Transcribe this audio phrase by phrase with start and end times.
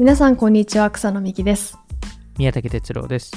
[0.00, 0.90] 皆さんこんにちは。
[0.90, 1.76] 草野美希です。
[2.38, 3.32] 宮武哲郎です。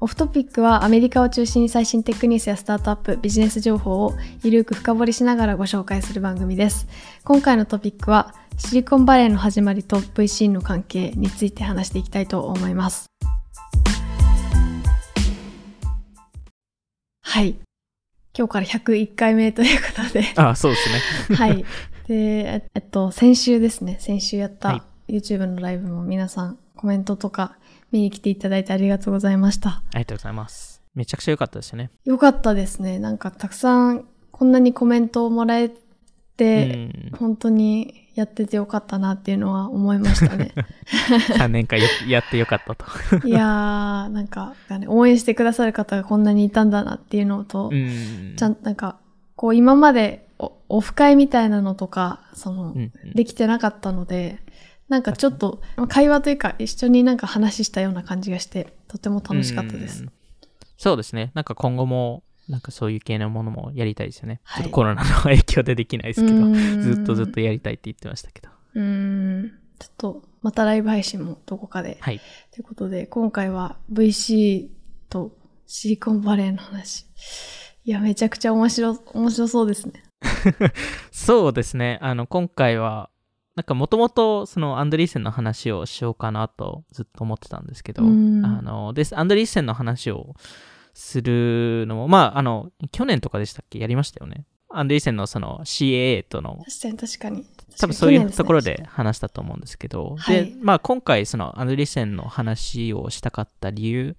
[0.00, 6.88] オフトピックはアメリカを中心に最新テックニュースやスタートアップビジネス情報をゆるく深掘りしながらご紹介する番組です。
[7.22, 13.06] 今回のトピックはシリコンバレーの始まりと VC の関係について話していきたいと思います。
[17.22, 17.54] はい。
[18.36, 20.24] 今日から101回目ということで。
[20.34, 21.36] あそうですね。
[21.36, 21.64] はい。
[22.08, 27.56] で、ええっと、先週ですね、先週やっはたい YouTube のライブも皆さんコメントとか
[27.90, 29.70] 見に来ていただいてありがとうございました。
[29.70, 30.82] ありがとうございます。
[30.94, 31.90] めちゃくちゃ良かったですよね。
[32.04, 32.98] よかったですね。
[32.98, 35.72] なんかたくさんこんなにコメントをもらえう
[36.36, 37.12] て、ん。
[37.18, 40.52] 本当にやっててよかったなっていうのは思いましたね。
[41.38, 42.84] 3年間ややってよかったと。
[43.26, 48.34] いやー、なんか、ね、応援してくださる方がこんなにいたんだなっていうのと、うん。
[48.36, 48.98] ちゃんなんか、
[49.34, 54.40] こう今までおオフ会みたいなのとか、その、うんできてなかったので、
[54.88, 60.06] なんかちょっとまあ会話というか一緒になんか話したような感じがして、とても楽しかったですう。
[60.06, 60.12] ん
[60.78, 61.32] そうですね。
[61.34, 64.40] なんか今後も、なんかそういう系のものもやりたいですよね。
[64.44, 68.48] はいちょっとコロナの影響でできないですけど、ずずっとずっとやりたいって言ってましたけど。
[68.74, 68.82] うー
[69.42, 69.52] ん。
[69.78, 71.98] ちょっと、またライブ配信もどこかで。
[72.00, 72.20] はい。
[72.52, 74.68] ということで、今回は VC
[75.08, 75.36] と
[75.66, 77.06] シリコンバレーの話。
[77.84, 80.02] いや、めちゃくちゃ面白、面白そうですね。
[81.12, 81.98] そうですね。
[82.02, 83.10] あの、今回は、
[83.58, 90.36] なんかもともとそのアンドリーセンの話をしようかなとずっと思ってたんですけど、うんあの、です、アンドリーセンの話を
[90.94, 93.80] するのも、まあ、あの、去年とかでしたっけ？
[93.80, 94.44] やりましたよね。
[94.68, 97.46] アンドリーセンのその CAA との確かに確かに。
[97.80, 104.16] 多分そういうところで話したと思うんですけど、はいで、まあ今回そのアンドリーセンの話をしたかった理由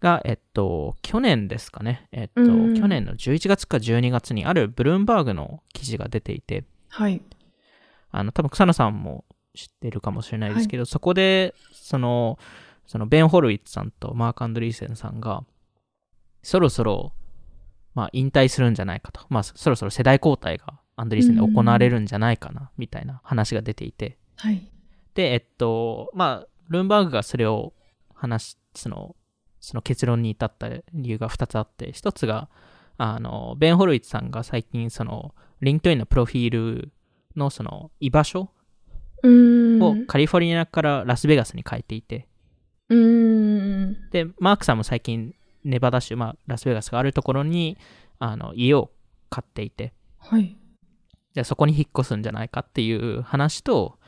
[0.00, 2.08] が、えっと、去年ですかね。
[2.10, 7.22] えっと、うん去年の11月か12月にあるブルームバーグの記事が出ていて、にはい。
[8.12, 9.24] あの、多分草野さんも
[9.54, 12.38] 知ってるかもしれないですけど、そこで、その、
[12.86, 15.44] そのベン・ホルウィッツさんとマーク・アンドリーセンさんが、
[16.42, 17.12] そろそろ、
[17.94, 19.22] まあ、引退するんじゃないかと。
[19.28, 24.18] まあ、そろそろ世代交代がアンドリーセンで行われるんじゃないかな、みたいな話が出ていて。
[24.36, 24.62] はい。
[25.14, 27.72] で、えっと、まあ、ブルームバーグがそれを
[28.14, 29.16] 話し、その、
[29.60, 32.48] その結論に至った理由が2つあって、1つが、
[32.98, 36.92] あの、ベン・ホロウィッツさんが最近、その、リンクトインのプロフィール
[37.36, 38.50] の、その、居場所。
[39.24, 42.26] をカリフォルニアからラスベガスに変えていて。
[44.10, 45.34] で、マークさんも最近、
[45.64, 47.78] ネバダ州、まあ、ラスベガスがあるところに、
[48.18, 48.90] あの、家を
[49.30, 50.56] 買っていて、はい。
[51.34, 53.98] じゃあそこに引っ越すんじゃないかっていう話と、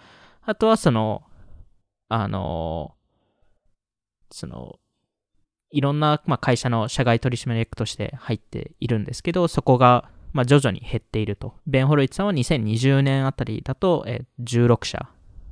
[0.42, 1.22] あとはその、
[2.08, 2.94] あの、
[4.30, 4.78] その、
[5.70, 11.54] いろんな、まあ、会社の社外取締役として入っているんですけど、そこが、まあ、徐々に減っていると。
[11.66, 15.08] ベン・ホロイツさんは2020年あたりだと、えー16社、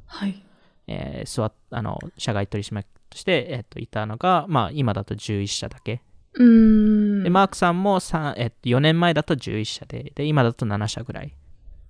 [0.06, 0.44] はい。
[0.88, 6.02] えー座あの社外取締役として、えっといたのが、まあ、今だと11社だけ。
[6.34, 7.22] うーん。
[7.22, 11.32] で、マークさんもさ、えっと4年前だと11社で、で、今だと7社ぐらい。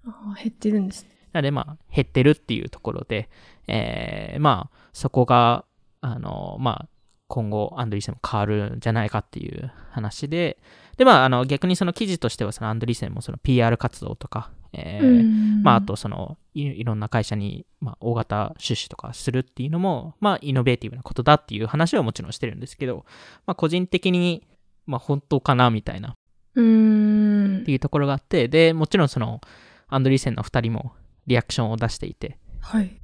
[0.06, 1.08] あ減ってるんですね。
[1.32, 3.30] なので、まあ、減ってるっていうところで、
[3.68, 5.64] えーまあ、そこが、
[6.02, 6.88] あの、まあ、
[7.28, 10.58] 今後、アンドリーセンも変わるんじゃないかっていう話で、
[11.02, 23.04] で、まあ、あの、逆にその記事としては、そのアンドリーセンもその PR 活動とか、えーうんまあ、あと、そのい、いろんな会社に、まあ、大型出資とかするっていうのも、まあ、イノベーティブなことだっていう話はもちろんしてるんですけど、
[23.46, 24.46] まあ、個人的に、
[24.86, 26.12] まあ、本当かな、みたいな、っ
[26.54, 27.72] うーんて。
[27.72, 29.40] いうところがあって、で、もちろんその、
[29.88, 30.92] アンドリーセンの2人も
[31.26, 32.96] リアクションを出していて、はい。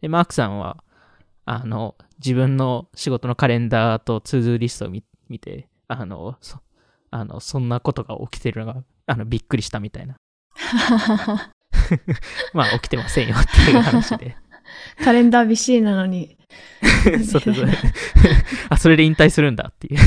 [0.00, 0.82] で、マークさんは、
[1.44, 6.58] あの、自分の仕事のカレンダーとツードゥーリストを見見て、あの、そ
[7.12, 10.16] あのそんなことが起きてるのが、あの、びっくりしたみたいな。
[12.54, 14.34] まあ、起きてませんよっていう話で。
[15.04, 16.38] カレンダー BC なのに。
[17.30, 17.54] そうそう。
[18.70, 19.98] あ、それで引退するんだっていう。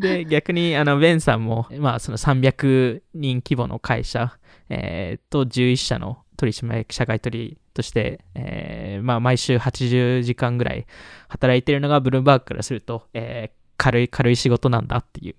[0.00, 4.36] で、逆に、あの、ベンさんも、まあ、その300人規模の会社、
[4.68, 10.86] えーと、11社の取締役社外取りとして、えーまあ、毎週80時間ぐらい
[11.28, 15.36] 働いてるのが、ブルームバーグからすると、えー軽い、軽い仕事なんだっていう。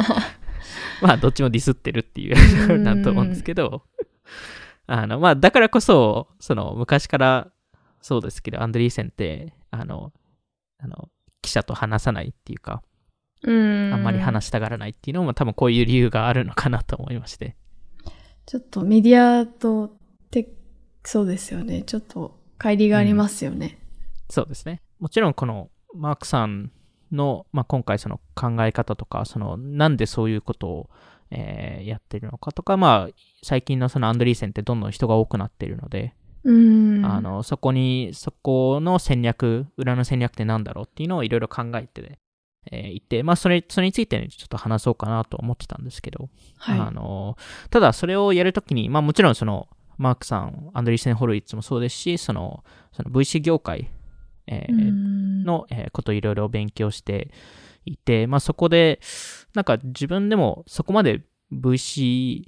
[1.02, 3.82] まあ、どっちもディスってるっていう、なんと思うんですけど、
[4.86, 7.52] あの、まあ、だからこそ、その、昔から、
[8.00, 10.12] そうですけど、アンドリーセンって、あの、
[10.78, 11.08] あの、
[11.42, 12.82] 記者と話さないっていうか、
[13.42, 13.92] うん。
[13.92, 17.56] あんまり話したがらないっていうのも多分こういう理由があるのかなと思いまして。
[18.46, 19.96] ちょっとメディアと
[20.30, 20.48] て、
[21.04, 21.82] そうですよね。
[21.82, 23.78] ちょっと乖離がありますよね。
[24.30, 24.82] そうですね。
[24.98, 26.72] もちろんこのマークさん
[27.12, 30.90] の、まあ、今回その考え方とか、そのなんでそういうことを、
[31.30, 36.14] えーやってるのかとか、まあ、最近のそのアンドリーセンってどんどん人が多くなっているので、
[36.44, 37.04] うん。
[37.04, 42.18] あの、そこに、そこの戦略、裏の戦略って何だろうっていうのをいろいろ考えて、
[42.70, 46.78] えーいて、まあ、それ、それについてね、ちょっと話そうかなと思ってたんですけど、はい。
[46.78, 47.36] あの、
[47.70, 49.68] ただそれをやるときに、まあもちろんその、
[49.98, 53.90] マークさん、アンドリーセン・ホルイッツもそうですし、その、その VC 業界、
[54.48, 57.30] えーうんの、えーことをいろいろ勉強して
[57.84, 59.00] いて、まあそこで、
[59.54, 61.22] なんか自分でもそこまで
[61.52, 62.44] VC、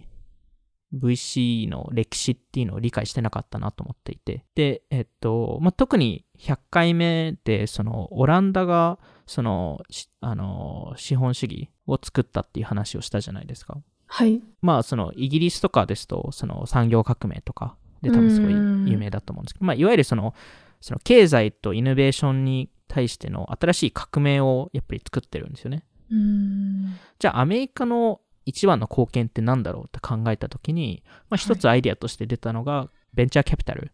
[0.92, 4.44] VC の歴史っていうのを理解してなかったなと思っていて。
[4.54, 13.78] で、えっと、まあ、特に100回目で、その、オランダが、その、しあの、資本主義を作ったっていう話をしたじゃないですか。
[14.06, 14.40] はい。
[14.62, 20.34] まあ、その、イギリスとかですと、その、産業革命とかで多分すごいうん有名だと思うんですけど、まあ、いわゆるその、
[20.80, 25.84] その、経済とイノベーションに対しての新しい革命をやっぱり作ってるんですよね。
[26.10, 26.96] うん。
[27.18, 33.92] じゃあ、アメリカの一番の貢献って何だろうって考えたときに、まあ、一つアイデアとして出たのが、ベンチャーキャピタル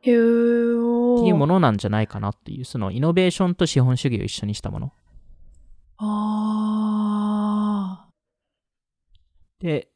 [0.00, 4.92] っていうものなんじゃないかなっていう、そのイノベーションと資本主義を一緒にしたもの。
[5.98, 8.08] あ
[9.60, 9.88] で、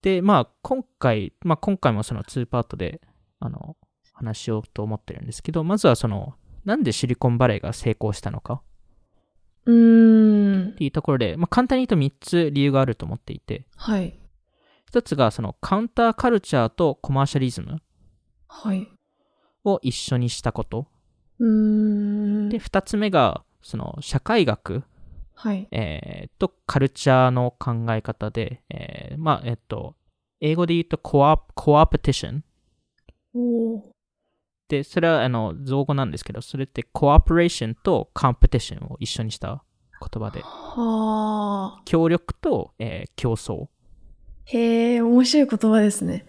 [0.00, 3.02] で、まあ、今回、まあ、今回もその2パートで、
[3.40, 3.76] あの、
[4.18, 6.34] 話しようと思ってるんですけど、まずはその、
[6.64, 9.72] なんでシリコンバレーが成功したのかー。
[9.72, 10.72] うんっ。
[10.74, 14.18] ていうところで、まあ、簡単に言うと3つ理由があると思っていて、はい。
[14.92, 17.78] 1つがそのカウンターカルチャーとコマーシャリズム
[18.48, 18.88] はい。
[19.64, 20.86] を一緒にしたこと。
[21.38, 22.48] うん。
[22.48, 24.82] で、2つ目が、その社会学、
[25.34, 25.68] はい。
[25.70, 29.94] えーとカルチャーの考え方で、えーまあ、えっと、
[30.40, 32.44] 英語で言うとコア、コアペティション。
[34.68, 39.64] で、それはあの造語なんですけど、それってコアプレーションとコンペティションを一緒にした
[40.00, 41.82] 言葉で、はあ。
[41.84, 43.68] 協力と、えー競争っ
[44.44, 46.26] へえ、面白い言葉ですね。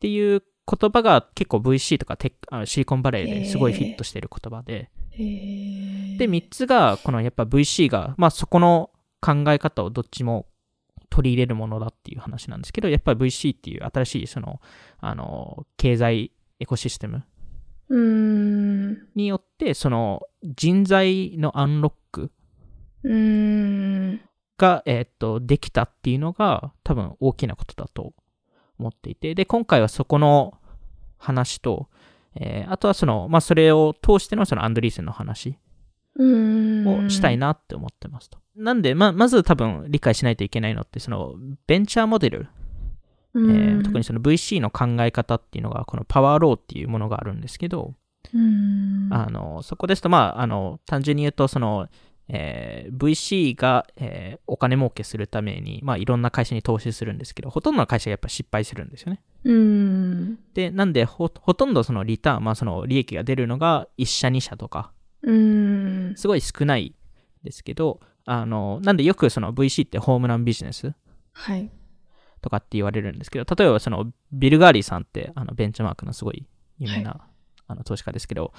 [0.00, 4.90] ていう言葉が結構 VC とかテあのシリコンバレーですごいフィットしている言葉で。
[5.16, 8.90] で、3つが、このやっぱ VC が、まあそこの
[9.20, 10.46] 考え方をどっちも
[11.10, 14.60] 取り入れるものだっていう話なんですけど、やっぱり VC っていう新しいその、
[14.98, 17.22] あの、経済エコシステム。
[17.88, 22.30] によって、その人材のアンロック。
[24.58, 28.12] が、えーっと、できたっていうのが多分大きなことだと
[28.78, 30.54] 思っていて、で、今回はそこの
[31.18, 31.88] 話と、
[32.34, 35.58] えーあとはその、まあそれを通してのそのアンドリーセンの話。
[36.18, 38.38] をしたいなって思ってますと。
[38.54, 41.34] なんで、ま、まず多分理解しないといけないのって、その
[41.66, 42.48] ベンチャーモデル、う
[43.34, 43.80] えん。
[43.80, 47.94] ー特にその VC の考え方っていうのが、このパワーローっていうものがあるんですけど、
[48.34, 49.08] うん。
[49.10, 51.88] あのそこですと、まあ、あの単純に言うと、その、
[52.28, 59.22] えー VC が、えーお金儲けするために、まあ、いろんな会社に投資するんですけど、ほとんどの会社がやっぱ失敗するんですよね。
[59.44, 60.38] うん。
[60.54, 64.92] で、なんでほ、ほとんどそのリターン、まあ、その利益が出るのが1社、2社とか、
[65.22, 66.14] うん。
[66.16, 66.94] すごい少ない
[67.44, 70.94] ですけど、あの、なんでよくその VC ってホームランビジネス
[71.32, 71.70] はい。
[72.42, 76.46] とかって言われるんですけど、例えばそのビル・ガーリーさんってあのベンチマークのすごい
[76.78, 77.20] 有名な、
[77.68, 78.52] あの投資家ですけど、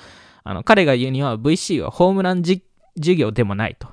[0.43, 2.63] あの彼が言うには VC はホームランじ
[2.95, 3.89] 事業でもないと。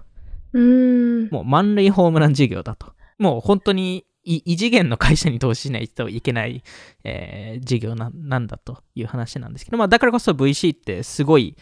[0.52, 1.28] うん。
[1.28, 2.92] もう満塁ホームラン事業だと。
[3.18, 6.62] もう本当に異異次元の会社に投資しないといけない、
[7.04, 11.56] えー事業ななんだという話なんですけど、まあだからこそ VC ってすごい、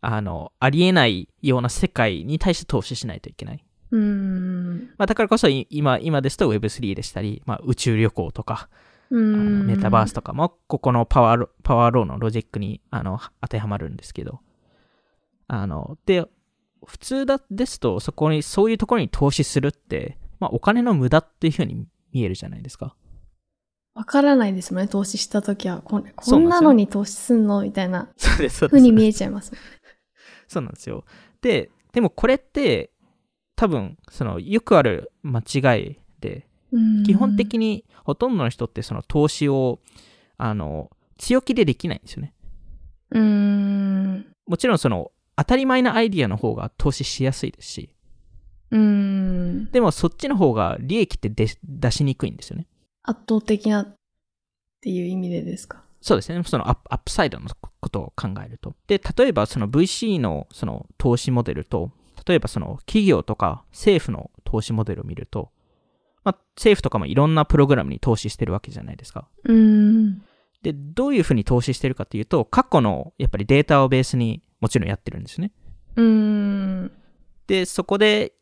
[0.00, 3.64] あの、ありえないような世界に対して投資しないといけない。
[3.92, 4.90] うん。
[4.96, 8.68] まあだからこそい今、今ですと Web3 でしたり、まあ宇宙旅行とか、
[9.10, 9.66] うん。
[9.66, 14.40] メタバースとかも、ここのパワーロパワーローのロジックにあの当てはまるんですけど、
[15.46, 16.26] あの、で、
[16.84, 22.96] 普通だですと、そこに、そういうところに投資するって、まあお金の無駄っていうふうに見えるじゃないですか。
[23.94, 25.82] わからないですもんね、投資したときは。
[25.82, 29.52] こんこんなのに投資すんのみたいなそうに見えちゃいます。
[30.48, 31.04] そうなんですよ。
[31.42, 32.91] で、でもこれって、
[33.56, 39.80] 多分、その、よくある間違いで、うん基本的にほとんどの人ってその投資を、
[40.38, 42.32] あの、強気でできないんですよね。
[43.10, 44.26] うん。
[44.46, 47.90] もちろんその、当たり前なアイディアの方が投資しやすいですし、
[48.70, 49.70] うん。
[49.70, 52.66] でもそっちの方が利益って出出しにくいんですよね。
[53.02, 53.94] 圧倒的なっ
[54.80, 55.84] ていう意味でですか？
[56.00, 56.42] そうですね。
[56.44, 57.48] そのアップアップサイドの
[57.80, 58.74] ことを考えると。
[58.86, 61.90] で、例えばその VC のその投資モデルと、
[62.26, 65.50] 例えばその企業とか政府の投資モデルを見ると、
[66.24, 69.28] まあ、政府とかもいろんなプログラムに投資してるわけじゃないですか。
[69.44, 70.22] うん。
[70.62, 75.52] で、どういうふうに投資してるかというと、過去のやっぱりデータをベースにもちろんやってるんですね。
[75.96, 76.92] うん。
[77.48, 78.34] で、そこで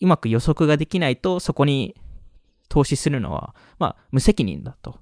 [0.00, 1.94] うまく予測ができないと、そこに
[2.68, 4.98] 投資するのは、まあ、無責任だと。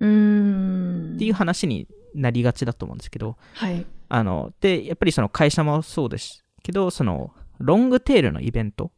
[0.00, 1.14] うん。
[1.14, 3.86] っていう話になりがちだと思うんですけど、はい。
[4.08, 8.92] あの、で、やっぱりその会社もそうですけど、その、ロングテールのイベント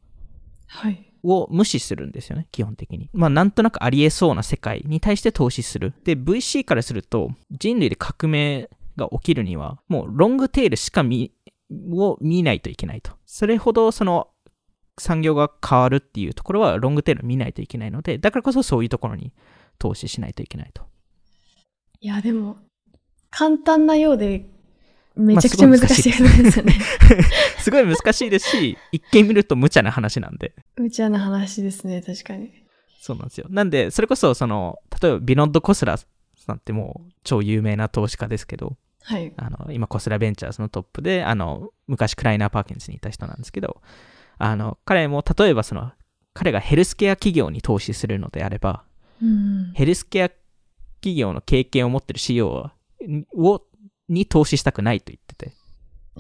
[0.67, 1.11] はい。
[1.23, 3.09] を無視するんですよね、基本的に。
[3.13, 5.95] まあ、なんとなくありえそうな世界に対して投資する。
[6.05, 11.33] で、VC からすると、人類で革命が起きるには、もうロングテールしか見、
[11.93, 13.13] を見ないといけないと。
[13.25, 14.29] それほどその
[14.99, 19.33] 産業が変わるっていうところはロングテール見ないといけないので、だからこそそういうところに
[19.79, 20.83] 投資しないといけないと。
[22.01, 22.59] いや、でも、
[23.31, 24.47] 簡単なようで、
[25.17, 26.13] めまあちゃくちゃ難しいで
[26.51, 26.73] すよね。
[27.59, 30.55] すごい難しいですし、一見見ると無茶な話なんで。
[30.77, 32.51] 無茶な話ですね、確かに。
[33.01, 33.47] そうなんですよ。
[33.51, 36.07] なんで、それこそ、その、例えばビノッド・コスラさ
[36.55, 39.33] んってもう超有名な投資家ですけど、はい。
[39.37, 43.83] あの、今、コスラベンチャーズのトップで、あの、昔クライナー・パーキンスにいた人なんですけど、
[44.39, 45.93] あの、彼も、例えばその、
[46.33, 48.85] 彼がヘルスケア企業に投資するのであれば、
[49.23, 49.73] うん。
[49.75, 50.31] ヘルスケア
[51.01, 52.75] 企業の経験を持ってる CEO は
[53.37, 53.63] を
[54.09, 55.53] に投資したくないと言ってて、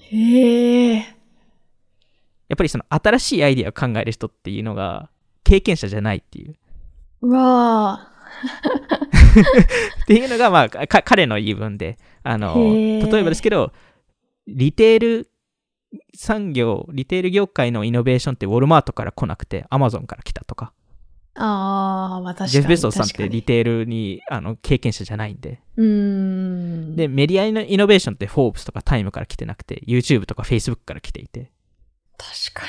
[0.01, 0.97] へえ。
[2.49, 5.09] やっぱりその新しいアイディアを考える人っていうのが
[5.45, 6.57] 経験者じゃないっていう。
[7.23, 8.11] うわ
[10.03, 13.73] っていうのが、まあ、か彼の言い分で、あの、例えばですけど、
[14.47, 15.31] リテール
[16.15, 20.84] 産業、リテール業界のイノベーションってウォルマートから来なくて、アマゾンから来たとか、ー。
[21.37, 22.51] ああ、まあ確かに。
[22.51, 25.87] ジェフ・ベゾスさんってリテールにあの経験者じゃないんで、うー
[26.93, 26.97] ん。
[26.97, 31.51] で、メディアのイノベーションってフォーブスとかタイムから来てなくて、YouTube とか Facebook から来ていて、
[32.17, 32.67] 確か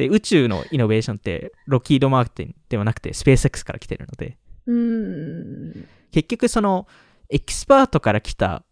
[0.00, 4.72] で、宇宙のイノベーションってロッキード・マーティンではなくて、 SpaceX から来てるので、に。
[4.72, 5.88] うーん。
[6.10, 6.86] 結局その、
[7.28, 8.64] エキスパートから来た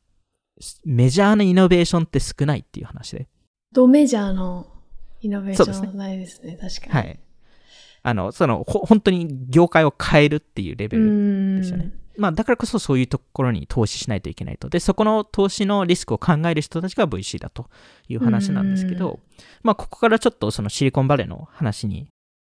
[0.85, 3.29] メジャーなイノベーションって少ないっていう話で。
[3.73, 4.67] ドメジャーの
[5.21, 6.93] イノベーションないですね、確かに。
[6.93, 7.21] はい。
[8.09, 11.57] あの、その、ほ本当に業界を変えるっていうレベル。
[11.59, 11.93] ですよね。
[12.17, 14.69] まあ、だからこそそういうところに投資しないといけないと。
[14.69, 17.71] で、そこの投資のリスクを考える人たちが VC だと
[18.09, 19.21] いう話なんですけど、
[19.63, 22.09] まあ、ここからちょっとそのシリコンバレーの話に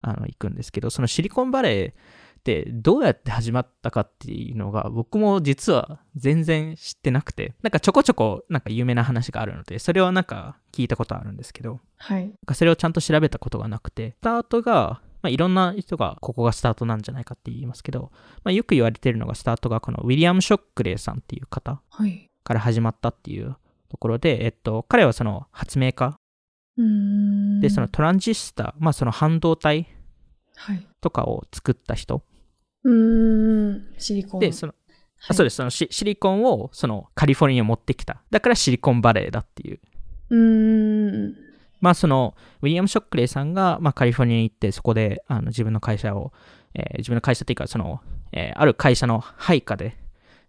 [0.01, 2.01] あの行くんですけど、そのシリコンバレー
[2.41, 12.23] ってどうやって始まったかっていうのが僕も実は全然知ってなくて、なんかちょこちょこなんか有名な話があるので、それはなんか聞いたことあるんですけど、はい。
[12.23, 18.11] なんかそれをちゃんと調べたことがなくて、スタートが、まあ、いろんな人がここがスタートなんじゃないかって言いますけど、
[18.45, 22.29] まあ、よく言われてるのがスタートがこのウィリアム・ショックレーさんっていう方はい。
[22.43, 23.57] から始まったっていう
[23.89, 26.17] ところで、えっと、彼はその発明家。
[27.61, 29.87] で、そのトランジスタ、まあその半導体
[30.57, 30.87] はい。
[31.01, 32.23] とかを作った人
[32.85, 33.95] うーん。
[33.99, 34.41] シリコン。
[34.41, 34.81] で、その、はい
[35.29, 38.23] あそうです、そのシシリコンをそのカリフォルニアに持ってきた。
[38.31, 39.81] だからシリコンバレーだっていう
[40.31, 41.35] うーん。
[41.81, 46.33] まあそのウィリアム・ショックレイさんが、まあ、カリフォルニアに行ってそこであの自分の会社を、
[46.75, 48.01] えー自分の会社っていうかその、
[48.33, 49.97] えーある会社の配下で、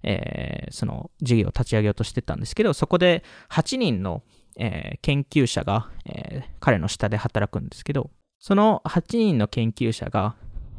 [0.03, 4.23] えーその事業を立ち上げようとしてたんですけどそこで8人の、
[4.57, 8.09] えー研究者が、えー彼の下で働くんですけど
[8.39, 10.35] その8人の研究者が、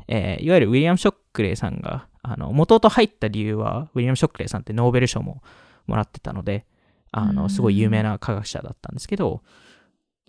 [0.08, 5.42] えーいわゆるウィリアム・ショックレイさんがあの元々入った理由はウィリアム・ショックレイさんってノーベル賞も
[5.86, 6.66] もらってたので
[7.10, 7.34] あうん。
[7.34, 9.42] のすごい有名な科学者だったんですけど、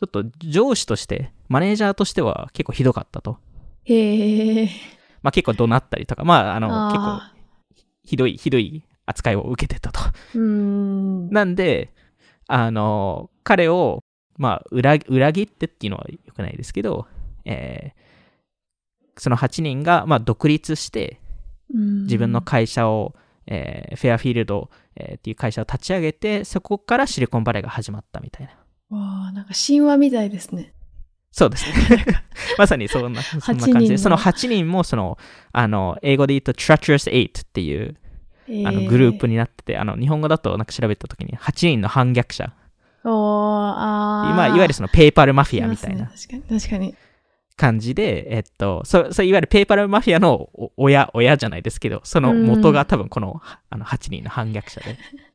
[0.07, 3.37] ちょっと上司として、マネージャーとしては結構ひどかったと。
[3.85, 4.69] へえ。
[5.21, 7.33] まあ結構怒鳴ったりとか、まああの結構あ
[8.03, 9.99] ひどい、ひどい扱いを受けてたと。
[9.99, 11.29] ーうーん。
[11.29, 11.93] なんで、
[12.47, 14.03] あの、彼を、
[14.37, 17.07] まあ裏、裏切ってっていうのは良くないですけど、
[17.45, 18.03] えー
[19.15, 21.19] その8人が、まあ、独立して、
[21.69, 23.13] 自自分の会社を、
[23.45, 28.53] えーフェアフィールド、えーっていう会社を立ち上げて、そこからシリコンバレーが始まったみたいな。
[28.93, 30.73] わあ、なんか神話みたいですね。
[31.31, 32.05] そうですね。
[32.57, 35.17] まさにそんな、そんな感じ8人で、のその8人も、その、
[35.51, 37.95] あの、英語で言うと Treacherous Eight っていう、
[38.67, 39.33] あのグループに。
[39.33, 42.53] になってて、あの、日本語だとなんか調べたときに、8人の反逆者。
[43.03, 46.95] おーあーまあ、いわゆるそのペーパルマフィアみたいな確かに、確かに。
[47.55, 54.97] 感じで、えっと、そそういわゆるペーパルマフィアのお親、親じゃないですけど、その元が多分このあの8人の反逆者で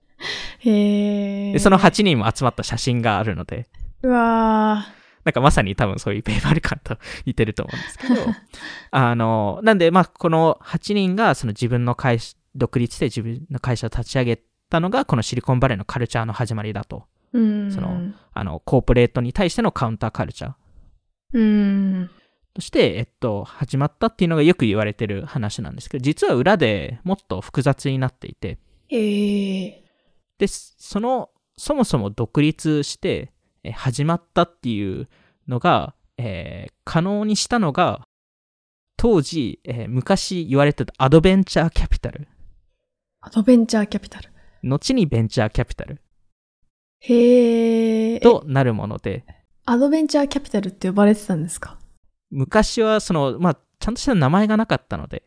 [0.60, 3.68] へその8人も集まった写真があるので、
[4.02, 4.87] うわ
[5.25, 6.96] なんかまさに多分そういうペーパル感と
[7.26, 8.34] 似てると思うんですけど、
[8.90, 17.04] あの、なんで、まあ、この8人がその自分の会社、独立で自分の会社を立ち上げたのが、このシリコンバレーのカルチャーの始まりだと。
[17.32, 20.52] そのあの、コーポレートに対してのカウンターカルチャー。
[21.34, 22.10] うん。
[22.54, 28.58] として、えっと、始まったっていうのがよく言われてる話なんですけど、実は裏でもっと複雑になっていて、
[28.88, 29.88] へえ。
[30.38, 33.33] で、その、そもそも独立して、
[33.64, 35.09] え始まったっていう
[35.49, 38.02] のが、えー可能にしたのが、
[38.97, 42.28] 当時、えー昔言われてたアドベンチャーキャピタル。
[43.21, 44.30] アドベンチャーキャピタル。
[44.62, 46.00] 後にベンチャーキャピタル
[47.00, 48.21] へえ。
[48.21, 49.25] となるもので、
[49.64, 51.78] アドベンチャーキャピタルって呼ばれてたんですか？
[52.30, 55.23] 昔はその、まあ、ちゃんとした名前がなかったので、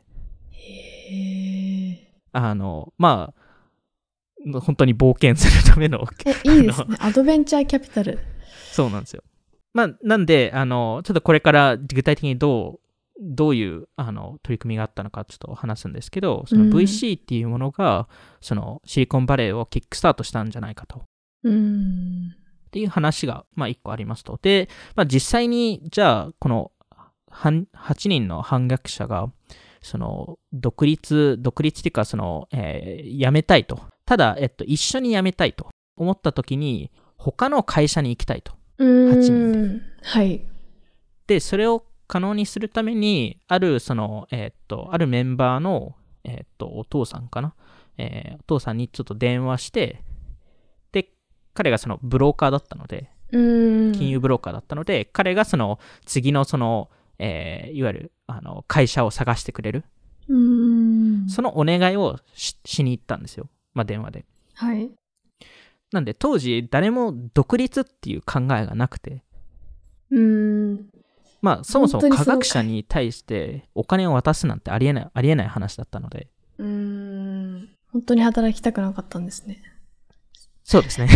[0.51, 2.08] へえ。
[2.32, 3.40] あの、まあ、
[4.62, 6.98] 本当に冒険するための、え、いいですね。
[7.00, 8.19] アドベンチャーキャピタル。
[8.71, 9.24] そうなんですよ。
[9.74, 12.79] まあ、なんで、あの、ちょっとこれから具体的にどう、
[13.24, 18.07] どういうあの取り組みがあったのかちょっと話すんですけど、そのうん VC っていうものが、
[18.41, 21.03] そのシリコンバレーをキックスタートしたんじゃないかと。
[21.43, 22.36] うん。
[22.67, 24.39] っていう話が、まあ、一個ありますと。
[24.41, 26.71] で、まあ、実際に、じゃあ、この、
[27.29, 27.65] 8
[28.07, 29.31] 人の反逆者が、
[29.81, 33.81] その、独立、独立っていうか、その、えー辞めたいと。
[34.12, 38.51] ただ、えっと、一緒に辞めたいと思った時に、他の会社に行きたいと。
[38.77, 39.22] うん。
[39.22, 40.41] 人はい。
[41.27, 47.53] で、それを可能にするために、ある、その、えーっと、あるメンバーの、えーっと、お父さんかな？
[47.98, 50.03] えーお父さんにちょっと電話して、
[50.91, 51.08] で、
[51.53, 53.38] 彼がそのブローカーだったので、う
[53.91, 53.91] ん。
[53.94, 59.86] 金融ブローカーだったので、彼がその次のその、えーいわゆるあの会社を探してくれる、
[60.27, 61.30] うん。
[61.30, 63.48] そのお願いをししに行ったんですよ。
[63.73, 64.25] まあ、電話で。
[64.53, 64.91] はい。
[65.91, 69.23] なんで当時誰も独立っていう考えがなくて、
[70.09, 70.89] うん。
[71.41, 77.69] まあそもそも科学者に対してお金を渡すなんてありえない、ありえない話だったので、うん。
[77.91, 79.61] 本当に働きたくなかったんですね。
[80.63, 81.09] そうですね。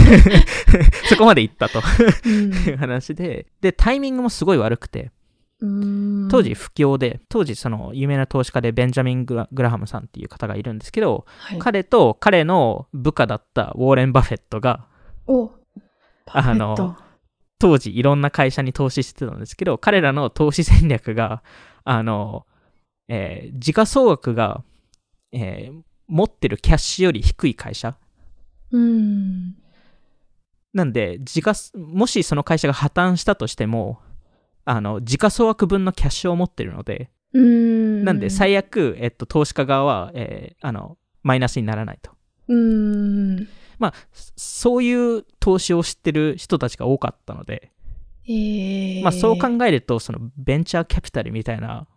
[1.07, 1.79] そこまで行ったと
[2.25, 5.11] ういう 話で、で、タイミングもすごい悪くて、ん。
[5.59, 14.59] 当時不況で、当時その有名な投資家でベンジャミン・グラグラハムさんっていう方がいるんですけど、はい、彼と彼の部下だったウォーレン・バフェット。
[14.59, 14.85] が
[16.27, 16.97] あの
[17.59, 21.41] 当時いろんな会社に投資してたんですけど彼らの投資戦略が
[21.83, 22.45] あの、
[23.07, 24.63] えー時価総額が、
[25.31, 27.97] えー持ってるキャッシュより低い会社。
[28.71, 29.55] うん。
[30.73, 34.01] なんで時価もしその会社が破綻したとしても
[34.65, 38.03] あの時価総額分のキャッシュを持ってるのでうん。
[38.03, 42.11] なんで最悪、えっと、投資家側は、えーあのマイナスにならないと
[42.47, 43.47] うん。
[43.79, 47.71] まあ、そういう投資を知ってる人たちが多かったので、
[48.27, 51.87] ええまあそう考えると、そのベンチャーキャピタルみたいな、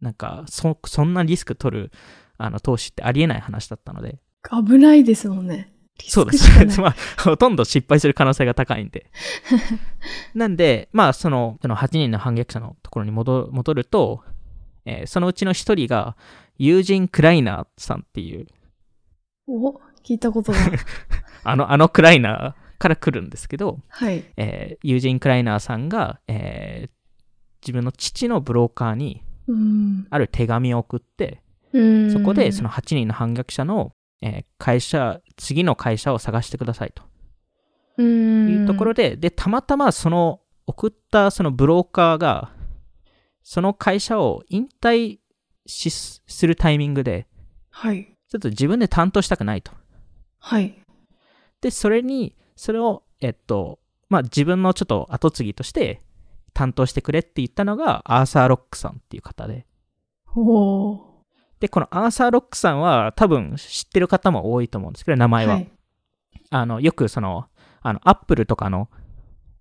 [0.00, 1.92] なんかそ、そんなリスク取る
[2.38, 4.18] あの投資ってありえない話だったので、
[4.50, 5.72] 危ないですもんね。
[5.98, 6.48] そうです。
[6.80, 9.10] まあ、ほとんど失敗する可能性が高いんで。
[10.34, 14.22] なんで、まあ、その、その8人の反逆者のところに戻戻ると、
[14.84, 16.16] えーそのうちの1人が、
[16.58, 18.46] ユージン・クライナーさんっていう、
[19.48, 20.58] お、聞いたことが。
[21.44, 24.24] あの、あのクライナーから来るんですけど、はい。
[24.36, 26.90] えーユージン・クライナーさんが、えー
[27.62, 30.06] 自分の父のブローカーにうん。
[30.10, 32.12] ある手紙を送って、うん。
[32.12, 37.02] そこでその8人の反逆者の、えー会社、次の会社を探してくださいと
[37.98, 42.52] うん、いうところで、で、たまたまその送ったそのブローカーが、
[43.42, 45.18] その会社を引退
[45.66, 47.26] しするタイミングで、
[47.70, 48.12] はい。
[48.28, 49.72] ちょっと自分で担当したくないと。
[50.38, 50.78] はい。
[51.60, 56.02] で、それに、それを、えっと、まあ、自分のちょっと後継ぎとして
[56.52, 59.66] 担当してくれって言ったのが、アーサー・ロックさんっていう方で。
[60.34, 61.15] おー。
[61.60, 65.54] で、このアーサー・ロックさんは多分知ってる方も多いと思うんですけど、名前は。
[65.54, 65.70] はい。
[66.50, 67.46] あの、よくその、
[67.82, 68.88] あの、アップルとかの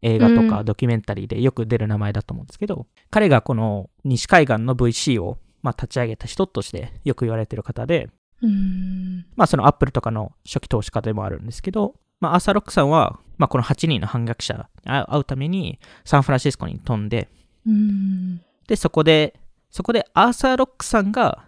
[0.02, 8.10] 映画とうんかドキュメンタリーでよく出る名前だと思うんですけど、彼がこの西海岸の VC を、まあ、立ち上げた人としてよく言われてる方で、
[8.42, 9.26] うん。
[9.36, 17.30] まあ、そのアップルとかの初期投資家でもあるんですけど、まあ、アーサー・ロックさんは、まあ、この8人の反逆者に会う会うためにサンフランシスコに飛んで、
[17.66, 18.42] うん。
[18.68, 21.45] で、そこで、そこでアーサー・ロックさんが、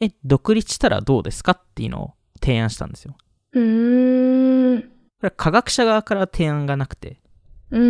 [0.00, 3.16] え、独立したらどうですかっていうのを提案したんですよ。
[3.52, 4.82] うん。
[4.82, 4.88] こ
[5.22, 7.20] れは科学者側から提案がなくて、
[7.70, 7.82] うん。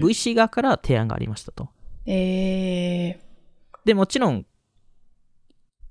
[0.00, 1.68] VC 側から提案がありましたと。
[2.06, 3.20] ええ
[3.84, 4.46] で、もちろん、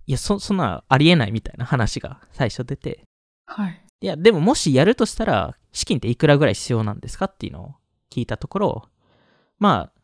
[0.06, 3.04] いや、そ、そんなありえないみたいな話が最初出て、
[3.46, 3.82] はい。
[4.02, 7.76] いや、でももしやるとしたら、資金っていくらぐらい必要なんですかっていうのを
[8.12, 8.89] 聞いたところ、
[9.60, 10.00] まあ、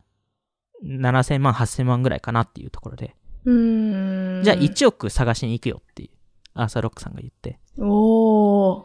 [0.84, 3.19] 7000万、8000万ぐらいかなっていうところで、うん。
[3.44, 6.10] じゃあ1億探しに行くよっていう、
[6.54, 8.84] アーサー・ロックさんが言って、おー。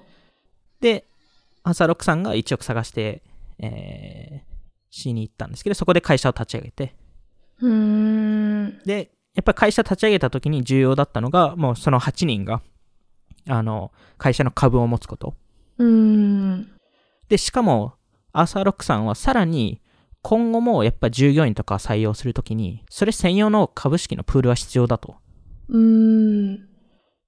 [0.82, 1.06] で、
[1.64, 3.24] アーサー・ロックさんが1億探して、
[3.60, 4.56] えー、
[4.90, 6.96] しに行ったんですけど、そこで会社を立ち上げて、
[7.62, 8.80] うん。
[8.86, 12.62] で、やっぱり会社立ち上げた時に重要だったのが、もうその8人が、
[13.48, 15.36] あの、会社の株を持つこと。
[15.78, 16.72] うん。
[17.30, 17.94] で、しかも、
[18.32, 19.82] アーサー・ロックさんはさらに、
[20.28, 25.18] 今後もやっぱ従業員とか採用するときに、それ専用の株式のプールは必要だと。
[25.70, 26.68] うん。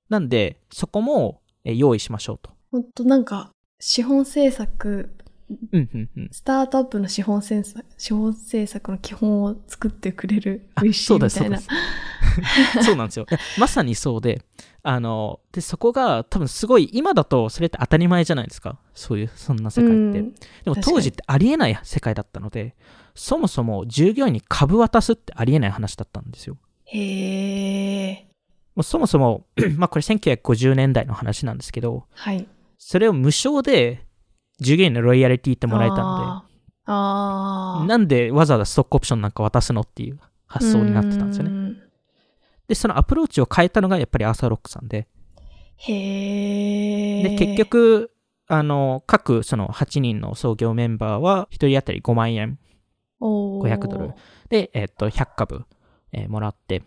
[0.09, 5.15] なんで、そこもえ用意しましょうとほんとなんか、資本政策。
[6.31, 11.79] スタートアップの資本政策、資本政策の基本を作ってくれるあ VC そうでみたいなすそう
[12.75, 12.85] です。
[12.85, 13.25] そう なんですよ。
[13.57, 14.41] まさにそうで、
[14.83, 18.77] あの、で、そこが多分すごい、今だとそれって当たり前じゃないですか。
[18.93, 19.95] そういう、そんな世界って。
[19.95, 22.75] うんでも当時ってありえない世界だったので、
[23.15, 26.57] そもそも従業員に株渡すってありえない話だったんですよ。
[26.85, 28.27] へえ。
[28.75, 29.45] もうそもそも、
[29.77, 32.47] まあこれ1950年代の話なんですけど、はい。
[32.77, 34.06] それを無償で
[34.59, 37.85] 従業員のロイヤリティってもらえたので、ー。
[37.87, 41.71] なんでわざわざストックオプションなんか渡すのっていう発想になってたんですよね。
[41.71, 41.75] ね。
[42.67, 45.07] で、そのアプローチを変えたのがやっぱりアーサー・ロックさんで、
[45.77, 47.23] へえ。
[47.23, 48.11] で、結、局、
[48.47, 52.57] あの、各その8人の創業メンバーは1人当たり5万円
[53.21, 54.13] 500ドル。
[54.49, 55.65] で、えっと、100株、
[56.13, 56.83] えーもらって、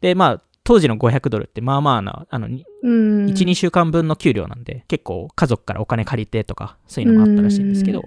[0.00, 3.26] で、まあ、当時の500ドルってまあまあな、あの、1、うん。
[3.26, 8.04] 2週間分の給料なんで、結構家族からお金借りてとか、そういうのもあったらしいんですけどうん、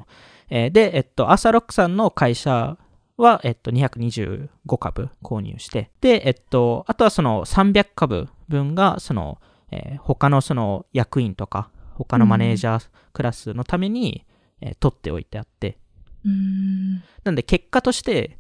[0.50, 2.78] えーで、えっと、アーサー・ロックさんの会社
[3.16, 9.40] は、えっと、225株購入して、で、えっと、あとはその300株分が、その、
[9.72, 14.26] えー他のその役員とか、他のマネージャークラスのために、
[14.62, 15.78] えー取っておいてあって、
[16.26, 17.04] うん。
[17.24, 18.40] なんで結果として、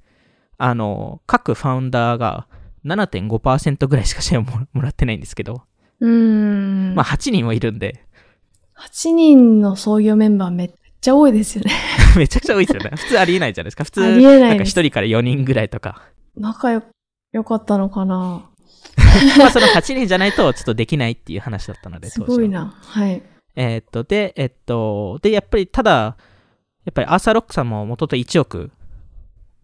[0.57, 2.47] あの、各ファウンダーが
[2.87, 5.63] 7.5%ぐらいしか シェアをももらってないんですけど、
[5.99, 6.95] うん。
[6.95, 8.03] まあ8人はいるんで、
[8.77, 10.71] 8人の創業メンバーめっ
[11.01, 11.71] ちゃ多いですよね。
[12.15, 12.91] めちゃくちゃ多いですよね。
[12.95, 13.83] 普通ありえないじゃないですか。
[13.83, 14.81] 普通、なんか1です。
[14.81, 16.01] 人から4人ぐらいとか。
[16.35, 16.83] 仲良
[17.33, 18.49] よかったのかな
[19.37, 22.75] まあその8人じゃないとちょっとできないっていう話だったので、すごいな。
[22.79, 23.21] はい。
[23.55, 26.17] えーっと、で、えっと、で、やっぱりただ、
[26.85, 28.71] やっぱりアーサー・ロックさんも元と1億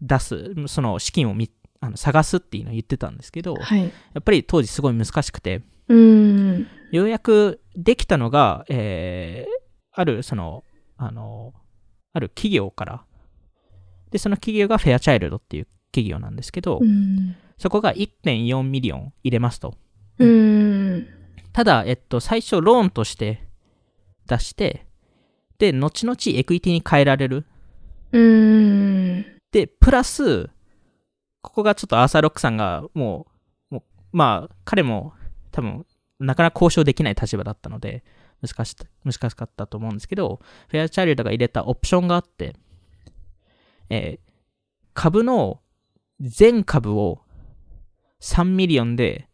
[0.02, 1.50] 出す、その資金をみ
[1.84, 3.86] あの探すっていうのを言ってたんですけど、やはい。
[3.86, 3.92] っ
[4.22, 6.66] ぱり当時すごい難しくて、うん。
[6.90, 9.64] ようやくできたのが、えー
[9.96, 10.64] ある、その、
[10.96, 11.54] あの、
[12.12, 13.04] ある企業から、
[14.10, 17.36] で、その企業がフェアチャイルドっていう企業なんですけど、うん。
[17.58, 19.76] そこが1.4 million 入れますと。
[20.18, 21.06] うん。
[21.52, 23.46] ただ、えっと、最初ローンとして
[24.26, 24.86] 出して、
[25.58, 27.46] で、後々エクイティに変えられる。
[28.10, 29.26] うん。
[29.52, 30.50] で、プラス、
[31.44, 33.26] ここがちょっとアーサー・ロックさんがも
[33.70, 35.12] う、もうまあ、彼も
[35.52, 35.86] 多分、
[36.18, 38.02] なかなか交渉できない立場だったので、
[38.42, 42.56] 難し難しかったと思うんですけど、フェアチャイルドが入れたオプションがあって、
[43.90, 44.34] えー
[44.94, 45.60] 株の
[46.20, 47.20] 全株を
[48.22, 49.28] 3 million で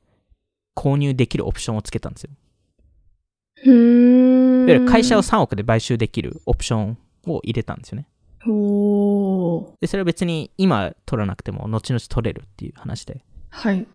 [0.74, 2.30] 購入できるオプションをつけたんですよ。
[3.66, 4.62] うん。
[4.62, 8.08] いわゆる会社を3億で買収できるオプションを入れたんですよね。
[9.80, 13.24] で、それは別に今取らなくても後々取れるっていう話で。
[13.50, 13.86] はい。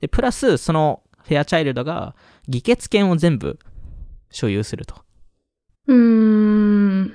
[0.00, 2.14] で、プラス、そのフェアチャイルドが
[2.48, 3.58] 議決権を全部
[4.30, 4.96] 所有すると。
[5.86, 7.12] うん。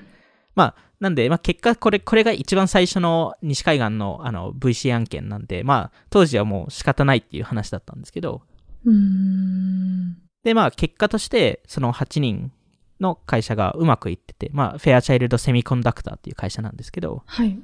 [0.56, 8.42] まあ、なんで、まあ、結果、これ、これが一番最初の西海岸のあの VC 案件なんで、まあ、当時はもう仕方ないっていう話だったんですけど、
[8.86, 10.18] うん。
[10.44, 12.52] で、まあ、結果として、その8人
[13.00, 17.60] の会社がうまくいってて、まあ、フェアチャイルドセミコンダクターっていう会社なんですけど、はい。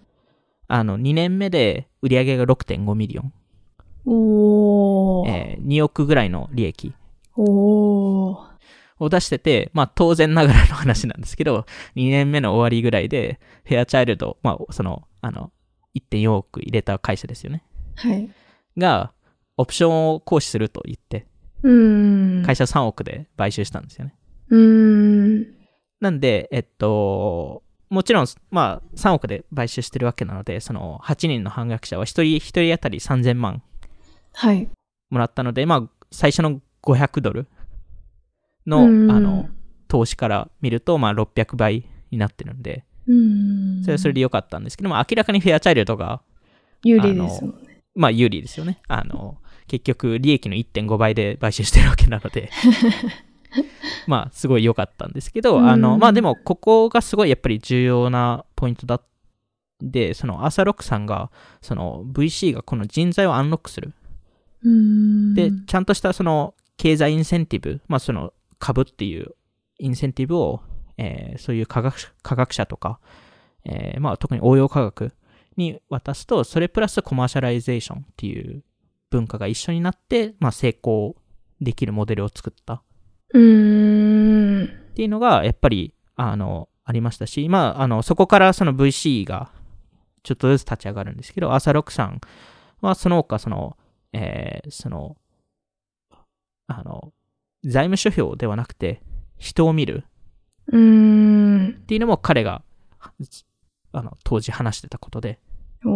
[0.68, 3.34] あの、2年目で売り上げが6.5 million、
[4.06, 5.30] おー。
[5.30, 6.94] えー2億ぐらいの利益
[7.36, 8.56] おー。
[9.00, 15.52] を出してて、まあ当然ながらの話なんですけど、2年目の終わりぐらいで、フェアチャイルド、まあその、あの、
[15.96, 17.64] 1.4億入れた会社ですよね。
[17.96, 18.30] はい。
[18.78, 19.12] が、
[19.58, 21.26] オプションを行使すると言って、
[21.64, 22.44] うん。
[22.46, 24.16] 会社3億で買収したんですよね。
[24.50, 25.42] うん。
[26.00, 27.64] なんで、えっと、
[27.96, 33.64] もちろん、まあ3億で買収してるわけなので、その8人の反逆者は1人、1人当たり3000万
[34.34, 34.70] はい。
[35.10, 37.48] もらったので、まあ最初の500ドル
[38.66, 39.50] の、うんあの、
[39.88, 43.82] 投資から見ると、まあ、600倍になってるんで、うん。
[43.82, 46.22] それはそれで良かったんですけど、まあ、明らかにフェアチャイルドが、
[46.84, 47.82] 有利ですもんね。
[47.96, 48.80] まあ、有利ですよね。
[48.88, 52.50] あの、結局、利益の1.5倍で買収してるわけなので、
[54.08, 59.02] まあ、すごい良かったんですけど、あの、うんまあ、でも、ここがすごいやっぱり重要なポイントだ
[59.82, 63.94] で、そのアーサーロックさんが、その VC がこの人材をアンロックする。
[64.64, 65.34] うん。
[65.34, 69.36] で、ちゃんとしたその経済インセンティブ、まあその株っていう
[69.80, 70.62] インセンティブを、
[70.98, 73.00] えーそういう科学科学者とか、
[73.66, 75.14] えーまあ特に応用科学
[75.58, 78.64] に渡すと、それプラス commercialization っていう
[79.10, 81.16] 文化が一緒になって、まあ成功
[81.62, 82.82] できるモデルを作った
[83.36, 84.68] っうん。
[84.96, 89.52] ていうのが、やっぱり、あの、ありましたし、まあ、あの、そこからその VC が
[90.24, 92.22] ちょっとずつ立ち上がるんですけど、アーサーロックさん
[92.82, 93.78] はその他、その、
[94.14, 95.18] えーその、
[96.68, 97.14] あの、
[97.64, 99.02] 財務諸表ではなくて、
[99.38, 100.06] 人を見る、
[100.68, 101.70] うーん。
[101.70, 102.64] っていうのも彼が、
[103.92, 105.40] あの、当時話してたことで。
[105.84, 105.92] ま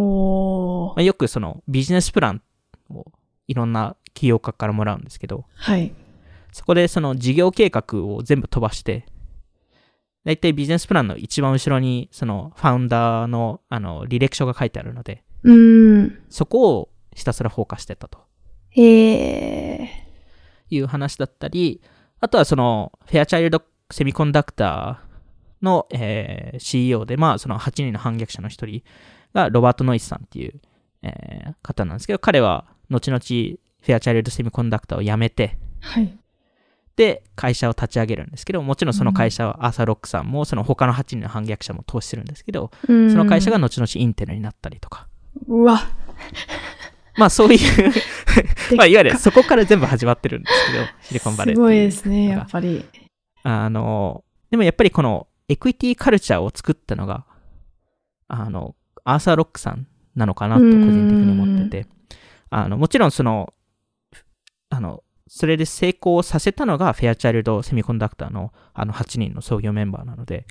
[0.98, 2.42] あ、よくそのビジネスプラン
[2.92, 3.06] を
[3.48, 5.94] いろんな企業家からもらうんですけど、はい。
[6.52, 9.06] そこでその事業計画を全部飛ばして、
[10.26, 16.20] だいたいビジネスプランの一番後ろにそのファウンダーのあの履歴書が書いてあるので、うーん。
[16.30, 18.20] そこをひたすらフォーカスしてたと
[18.72, 19.88] へー。
[20.70, 21.82] いう話だったり、
[22.20, 28.84] あとはそのフェアチャイルドセミコンダクターの、えー CEO で、まあその8人の反逆者の一人
[29.34, 30.60] がロバート・ノイスさんっていう、
[31.02, 36.18] えー方なんですけど、彼は後々フェアチャイルドセミコンダクターを辞めて、はい。
[37.00, 45.08] で、会社を立ち上げるんですけど、もちろんその会社はアーサー・ロックさんも、その他の8人の反逆者も投資するんですけど、そその会社が、後々インテルになったりとか、
[45.48, 45.80] うわ。
[47.16, 47.94] まあそういう、
[48.76, 52.84] まあいわゆるそこから全部始まってるんですけど、シリコンバレーすごいですね、やっぱり。
[53.44, 57.26] あの、でもやっぱりこのエクイティカルチャーを作ったのが、
[58.28, 61.90] あの、アーサー・ロックさんなのかなと個人的に思ってて、
[62.50, 63.54] あの、もちろんその、
[64.70, 70.46] あの、それで成功させたのがフェアチャイルドセミコンダクターのあの8人の創業メンバーなので。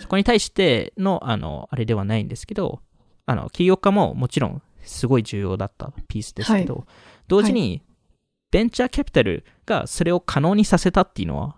[0.00, 2.80] そこに対しての、あの、あれではないんですけど、
[3.26, 6.86] あの、起業家ももちろんすごい重要だったピースですけど、
[7.28, 7.82] 同時に、
[8.50, 11.56] ベンチャーキャピタルがそれを可能にさせたっていうのは、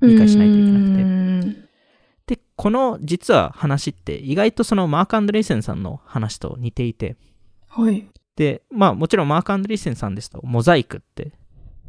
[0.00, 7.16] 理解しないといけなくてくで、この実は話って意外とそのマーク・アンドレイセンさんの話と似ていて、て。
[7.68, 8.06] はい。
[8.36, 11.32] で、まあもちろんマーク・アンドレイセンさんですと、モザイクって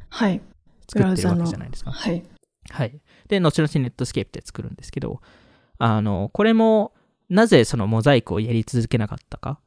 [0.09, 0.41] はい。
[0.89, 1.91] 作ってるわけじゃないですか？
[1.91, 2.23] はい。
[2.69, 2.99] はい。
[3.27, 5.21] で、後々ネットスケープで作るんですけど、
[5.77, 6.93] あの、これも、
[7.29, 9.59] なぜそのモザイクをやり続けなかったか？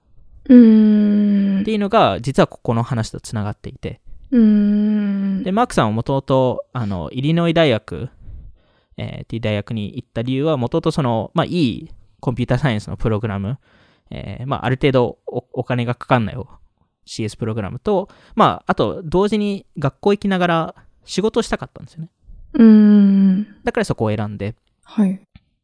[0.47, 1.61] うーん。
[1.61, 5.43] っていうのが、実はここの話とつながっていて、うーん。
[5.43, 8.09] で、マークさんはもともと、あの、イリノイ大学、
[8.97, 11.91] えーっていう大学に行った理由は、もともとその、まあ、いい
[12.21, 13.59] コンピューターサイエンスのプログラム、
[14.11, 16.37] えーまあ、ある程度おお金がかかんない
[17.11, 22.11] CS プログラムと、まあ、あと、同時に学校行きながら仕事をしたかったんですよね。
[22.55, 23.47] うーん。
[23.65, 25.21] だからそこを選んで、はい。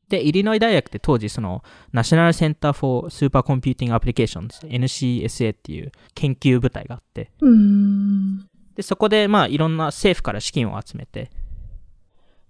[0.09, 8.47] で、イリノイ大学って当時、その、 National Center for Supercomputing Applications、NCSA っていう研究部隊があって、うーん。
[8.75, 11.31] で、そこで、まあ、いろんな政府から資金を集めて、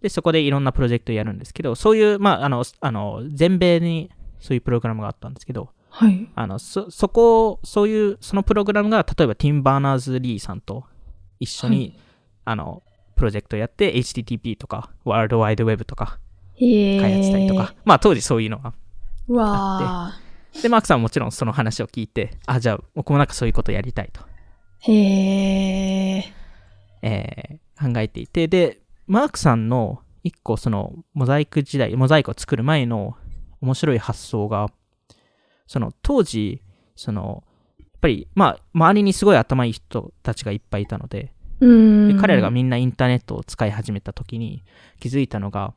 [0.03, 6.29] で、そこでいろんなプロジェクトをやるんですけど、そういう、まあ、あの、あの全米にそういうプログラムがあったんですけど、はい。
[6.35, 10.85] あの、そ、そこ、そういう、そのプログラムが、例えば、ティム・バーナーズ・リーさんと
[11.41, 11.99] 一緒に、はい
[12.49, 12.83] あの、
[13.17, 16.19] プロジェクトをやって、HTTP とか、 World Wide Web とか。
[16.59, 18.75] 開発したりとか、まあ、当時そういうのが。
[19.29, 20.13] うわ
[20.63, 24.21] で、マークさんはもちろんその話を聞いて、あ、じゃあ、僕もなんかそういうことやりたいと。
[24.87, 24.93] ー。
[24.93, 26.33] へえ。
[27.03, 33.17] えー考えていて、で、マークさんの一個そのモザイク時代、モザイクを作る前の
[33.61, 34.71] 面白い発想が、
[35.67, 36.63] その当時、
[36.95, 37.45] その、
[37.79, 41.33] やっぱり、まあ、周りにすごい頭いい人たちがいっぱいいたので。
[41.59, 44.63] で彼らがみんなインターネットを使い始めた時に
[45.01, 45.73] 気づいたのが、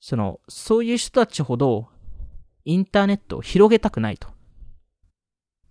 [0.00, 1.88] その、そういう人たちほど
[2.66, 4.28] インターネットを広げたくないと。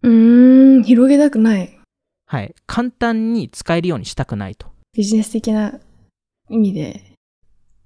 [0.01, 0.84] うーん。
[0.84, 1.80] 広げたくない。
[2.25, 2.56] はい。
[2.65, 4.67] 簡単に使えるようにしたくないと。
[4.93, 5.80] ビジネス的な
[6.49, 7.01] 意味で。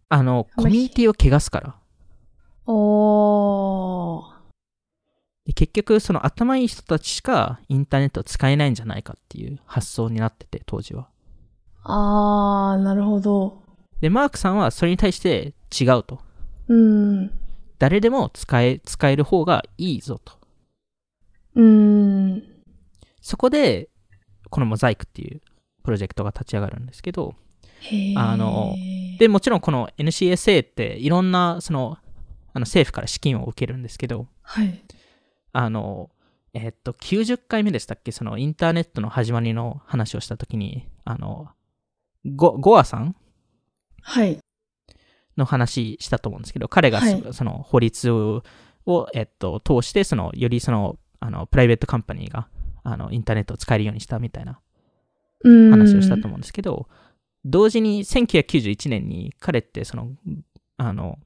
[0.10, 1.76] あの、コミュニティを汚すから。
[2.65, 3.99] おー。
[5.50, 11.08] で結局、その頭いい人たちしかインターネットを使えないんじゃないかっていう発想になってて、当時は。
[11.82, 13.64] あー、なるほど。
[14.00, 16.20] で、マークさんはそれに対して違うと。
[16.68, 17.32] うーん。
[17.80, 20.34] 誰でも使え、使える方がいいぞと。
[21.56, 22.44] うーん。
[23.20, 23.90] そこで、
[24.52, 25.42] このモザイクっていう
[25.84, 27.34] プロジェクトが立ち上がるんですけど。
[28.18, 28.76] あの
[29.18, 31.98] で、もちろんこの NCSA っていろんな、その、
[32.54, 34.84] あの政府から資金を受けるんですけど、はい。
[35.52, 36.10] あの、
[36.54, 38.12] えっと、90回目でしたっけ？
[38.12, 41.50] そのインターネットの始まりの話をしたときに、あの、
[42.26, 43.16] ゴ、ゴアさん？
[44.02, 44.40] はい。
[45.38, 48.44] の話したと思うんですけど、彼がそ,、はいその法律を、
[49.14, 52.48] えっと、通して、その、よりその、あの、プライベートカンパニーが、
[52.84, 54.60] あの、インターネットを使えるようにしたみたいな。
[55.44, 56.88] 話をしたと思うんですけど、
[57.46, 60.12] 同時に1991年に彼ってその、
[60.78, 61.18] あの、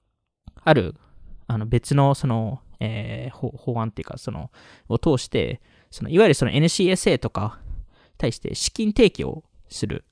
[0.64, 0.96] ある、
[1.48, 4.52] あの別のその、えー法法案っていうか、その、
[4.89, 7.60] を通して、そのいわゆるその NCSA とか、
[8.17, 10.06] 対して資金提供する、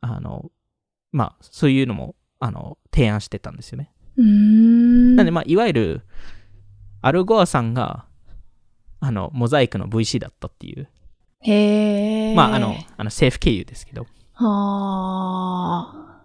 [0.00, 0.50] あの、
[1.12, 3.90] まあ、そういうのも、あの、提案してたんですよね。
[4.22, 5.16] ん。
[5.16, 6.02] なんで、まあ、いわゆる、
[7.02, 8.06] アルゴアさんが、
[9.00, 10.88] あの、モザイクの VC だったっていう、
[11.40, 12.34] へー。
[12.34, 16.22] まあ、あの、あの政府経由ですけど、は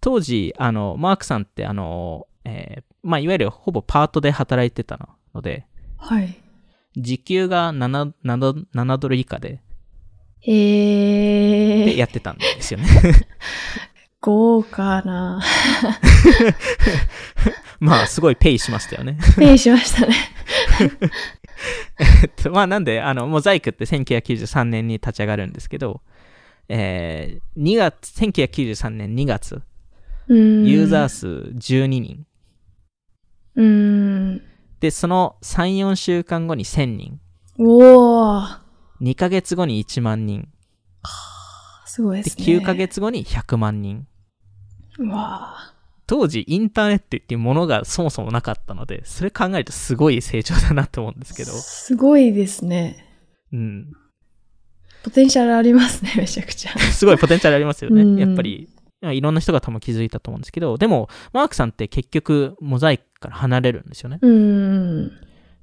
[0.00, 6.36] 当時、あの、マークさんって、あの、えーまあ、いわゆるほぼパートで働いてたので、はい。
[6.96, 9.60] 時給が 7, 7, 7ドル以下で
[10.40, 11.84] へえ。
[11.86, 12.86] でやってたんですよね。
[14.20, 15.42] 豪華な。
[17.80, 19.18] まあ、すごいペイしましたよね。
[19.36, 20.14] ペイしましたね。
[21.98, 26.02] えっとまあ、なんで、あの、モザイクって1993年に立ち上がるんですけど、
[26.68, 29.62] えー、2月、1993年2月、
[30.28, 30.66] うん。
[30.66, 32.26] ユーザー数12人。
[33.56, 34.42] うん。
[34.80, 37.20] で、その3、4週間後に1000人。
[37.58, 38.58] おー。
[39.00, 40.42] 2ヶ月後に1万人。
[40.42, 40.48] で、
[41.86, 42.44] すごいですね。
[42.44, 42.74] 9ヶ。
[42.74, 44.06] 月後に100万人。
[44.98, 45.72] うわ
[46.06, 51.52] 当時、インターネットっていうものがそもそもなかったので、それ考えるとすごい成長だなと思うんですけど。
[51.52, 53.06] すごいですね。
[53.52, 53.92] うん。
[55.02, 56.78] ポテンシャルありますね、めちゃくちゃ。
[56.92, 58.02] すごいポテンシャルありますよね。
[58.02, 58.68] うんやっぱり、
[59.10, 64.18] いろんな人が多分気づいたと思うんですけど、でも、マークさんって結局、モザイクから離れるんですよね。
[64.22, 65.12] うん。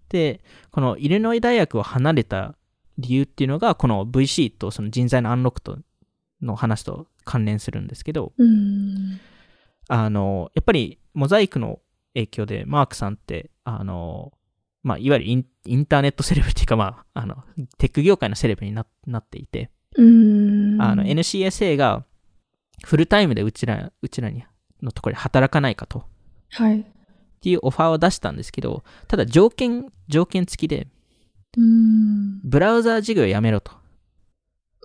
[0.10, 2.56] で、このイリノイ大学を離れた
[2.98, 5.78] 理由っていうのが、この VC とその人材のアンロックと
[6.42, 9.20] の話と関連するんですけど、うん。
[9.88, 11.80] あの、やっぱりモザイクの
[12.14, 14.34] 影響で、マークさんって、あの、
[14.84, 17.44] まあ、いわゆるインインターネットセレブっていうか、まあ、あの、
[17.78, 20.82] テック業界のセレブにななっていて、うん。
[20.82, 22.06] あの、NCSA が
[22.84, 24.44] フルタイムでうちら、うちらに、
[24.82, 26.04] のところで働かないかと、
[26.52, 26.80] はい。
[26.80, 26.86] っ
[27.42, 30.88] ていうオファーを出したんですけど、ただ条件、条件付きで、
[31.58, 32.42] うん。
[32.44, 33.72] ブラウザー事業をやめろと。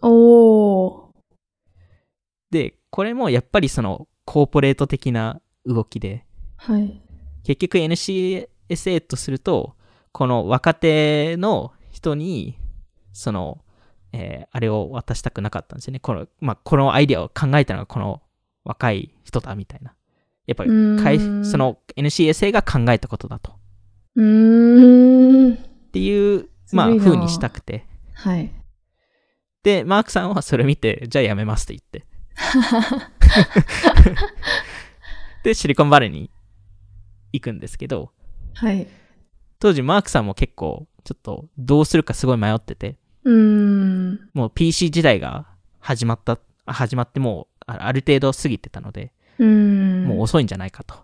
[0.02, 1.12] おー。
[2.50, 6.24] で、これもやっぱりその、コーポレート的な動きで、
[6.56, 7.02] はい。
[7.42, 9.74] 結局 NCSA とすると、
[10.12, 12.58] この若手の人に、
[13.12, 13.64] その、
[14.16, 15.98] えーあれを渡したくなかったんですよね。
[15.98, 18.22] この、まあ、このアイデアを考えたのがこの
[18.62, 19.94] 若い人だみたいな。
[20.46, 23.52] やっぱりその NCSA が考えたことだと。
[23.52, 23.54] っ
[24.16, 25.56] うーん。
[25.90, 27.84] ていう、まあ、風にしたくて。
[28.14, 28.52] はい。
[29.64, 32.06] で、マークさんはそれ見て、じゃあやめますって言って。
[35.42, 36.30] で、シリコンバレーに
[37.32, 38.12] 行くんですけど、
[38.54, 38.86] はい。
[39.58, 43.34] 当時マークさんも結構、ちょっとどうするかすごい迷ってて、うー
[44.12, 44.30] ん。
[44.34, 45.46] もう PC 時代が
[45.80, 50.04] 始まった、あ始まってもうあある程度過ぎてたので、うーん。
[50.04, 50.94] もう遅いんじゃないかと。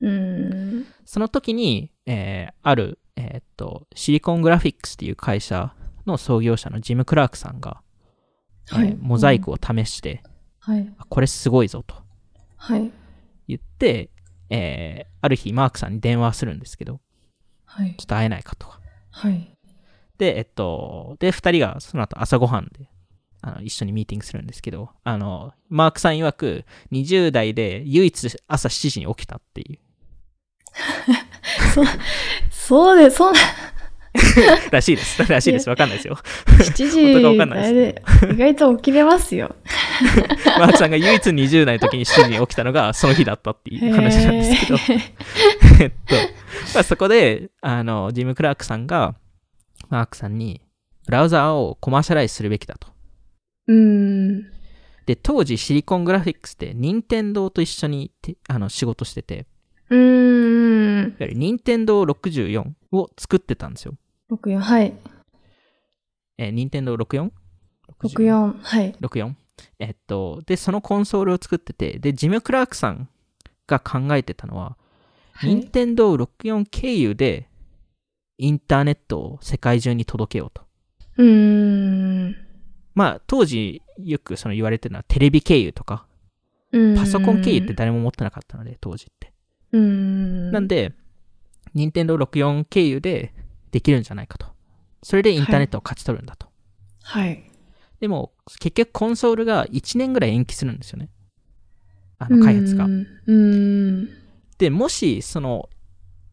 [0.00, 0.86] うーん。
[1.04, 5.74] その時に、えーある、えーっと、シリコングラフィックスっていう会社
[6.06, 7.82] の創業者のジム・クラークさんが、
[8.72, 10.22] えーはいモザイクを試して、
[10.60, 10.94] はい。
[10.98, 11.96] あこれすごいぞと
[12.56, 12.90] はい。
[13.48, 14.10] 言って、
[14.50, 17.00] えーある日マークさんに電話するんですけど、
[17.64, 17.94] はい。
[17.96, 18.66] ちょっと会えないかと。
[19.10, 19.53] はい。
[20.18, 22.88] で、えっと、で、二人がその後朝ごはんで、
[23.42, 29.78] あの、一緒にミーティングするんですけど、あの、マークさん曰く、20代で唯一朝7時に起きたっていう、
[31.74, 31.84] そう、
[32.50, 33.38] そうです、そうな、
[34.70, 35.26] らしいです。
[35.26, 35.68] らしいです。
[35.68, 36.16] わかんないですよ。
[36.46, 39.54] 7本当かわかんないで時、意外と起きれますよ。
[40.58, 44.78] マークさんが唯一20代の時に7時に起きたのがその日だったっていう話なんですけど、
[45.80, 46.14] えっと、
[46.74, 49.16] まあ、そこで、あの、ジム・クラークさんが、
[49.88, 50.60] マークさんに、
[51.06, 52.88] ブラウザーをコマーシャライズするべきだと。
[53.68, 54.42] うーん。
[55.06, 59.46] で、当時シリコングラフィックスって、任天堂と一緒にてあの仕事してて、
[59.90, 61.08] うーん。
[61.08, 63.94] いわゆる任天堂64を作ってたんですよ。
[64.30, 64.94] 64、はい。
[66.38, 67.30] えー、任天堂 64?
[68.02, 68.94] 64、はい。
[69.00, 69.34] 64?
[69.78, 73.08] えっと、で、そのコンソールを作ってて、で、ジム・クラークさん
[73.66, 77.48] が考えてたのは、はい任天堂64経由で
[78.38, 80.62] インターネットを世界中に届けようと。
[81.16, 82.36] うーん。
[82.94, 86.06] まあ、当時よくその言われてるのはテレビ経由とか、
[86.96, 89.32] パソコン経由って誰も持ってなかったので、当時って。
[89.72, 90.52] うーん。
[90.52, 90.92] なんで、
[91.74, 93.32] 任天堂64経由で
[93.70, 94.46] できるんじゃないかと。
[95.02, 96.48] それでインターネットを勝ち取るんだと。
[97.02, 97.44] はい。
[98.00, 101.10] でも、結局コンソールが1年ぐらい延期するんですよね。
[102.18, 103.32] あの、開発がう。
[103.32, 104.08] ん。
[104.58, 105.68] で、もし、その、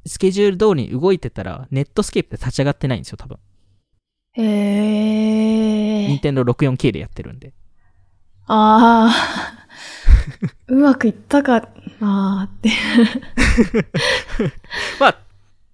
[0.06, 3.38] スケジュール通りに動いてたら、ネットスケープで立ち上がってないんですよ、多分。
[4.34, 6.20] へえ任。
[6.20, 7.54] 天堂64系でやってるんで。
[8.48, 9.68] ああ。
[10.68, 12.70] うまくいったかなーって。
[15.00, 15.18] まあ、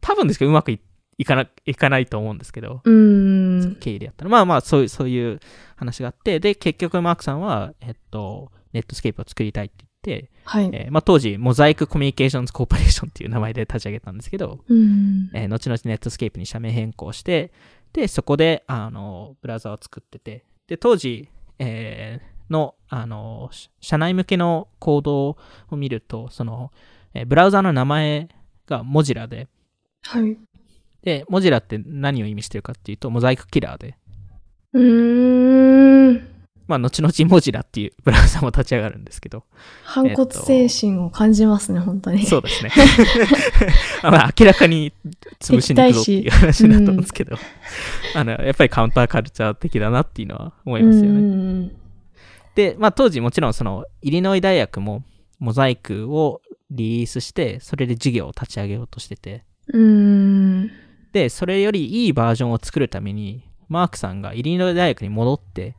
[0.01, 0.79] 多分ですけど、うまくい
[1.17, 3.75] いかな、いかないと思うんですけど、うーん。
[3.75, 4.29] 経緯でやったら。
[4.29, 5.39] まあまあ、そういう、そういう
[5.75, 9.85] 話があって、で、結局マークさんは、えっと、ネットスケープを作りたいって、
[10.43, 10.69] はい。
[10.73, 15.29] えーまあ当時、モザイクコミュニケーションズコーポレーションっていう名前で立ち上げたんですけど、うん。
[15.33, 17.51] えー後々ネットスケープに社名変更して、
[17.93, 21.29] で、そこで、あの、ブラウザを作ってて、で、当時、
[21.59, 23.49] えーの、あの、
[23.81, 25.37] 社内向けのコード
[25.69, 26.71] を見ると、その、
[27.13, 28.29] えブラウザの名前
[28.67, 29.47] がモジラで、
[30.03, 30.37] はい。
[31.03, 33.97] で、モジラって何を意味してるかっていうと、 Mosaic killer で、
[34.73, 36.27] うーん。
[36.67, 39.43] まあ、後々モジラっていうブラウザも立ち上がるんですけど、
[39.83, 42.25] 反骨精神を感じますね、本当に。
[42.25, 42.71] そうですね。
[44.03, 44.91] まあ、明らかに
[45.39, 47.37] 潰しに行くぞっていう話だと思うんですけど、
[48.15, 51.21] あの、やっぱりカウンターカルチャー的だなっていうのは思いますよね。
[51.21, 51.71] ね。
[52.55, 55.03] で、まあ、当時もちろんその、イリノイ大学も
[55.39, 59.45] モザイクをリリースして、それで事業を立ち上げようとしてて。
[61.13, 65.75] で、それよりいいバージョンを作るために、マークさんがイリノイ大学に戻って、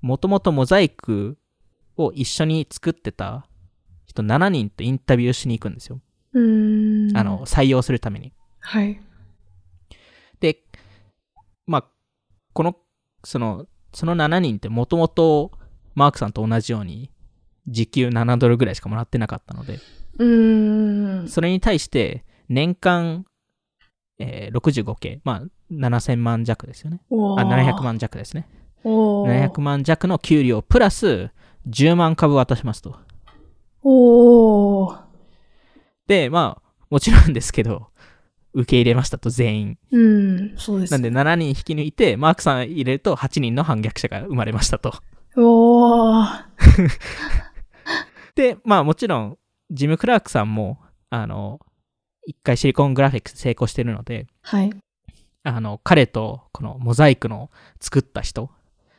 [0.00, 1.38] もともとモザイク
[1.96, 3.46] を一緒に作ってた
[4.06, 6.00] 人7人とインタビューしに行くんですよ。
[6.32, 7.16] うーん。
[7.16, 8.32] あの、、採用するために。
[8.60, 9.00] はい。
[10.40, 10.58] で、
[11.66, 11.84] まあ、
[12.52, 12.76] この、
[13.24, 15.50] その、その7人ってもともと
[15.94, 17.10] マークさんと同じように
[17.66, 19.80] 時給7ドルぐらいしかもらってなかったので、
[20.18, 21.28] うーん。
[21.28, 23.26] それに対して年間、
[24.18, 27.00] えー 65K、まあ7000万弱ですよね。
[27.10, 27.82] あ、700。
[27.82, 28.46] 万弱ですね。
[28.84, 31.30] おー700万弱の給料プラス
[31.68, 32.98] 10万株渡しますと。
[33.82, 35.00] おー。
[36.06, 37.88] で、まあ、もちろんですけど、
[38.52, 39.78] 受け入れましたと全員。
[39.92, 40.92] うん、そうです。
[40.92, 44.94] なんで7人引き抜いて、マークさん入れると8人の反逆者が生まれましたと。
[45.36, 46.44] おー。
[48.34, 49.38] で、まあもちろん、
[49.70, 50.78] ジム・クラークさんも、
[51.10, 51.60] あの、
[52.26, 54.72] 一回シリコングラフィックス成功してるので、はい。
[55.42, 57.50] あの、彼とこのモザイクの
[57.80, 58.50] 作った人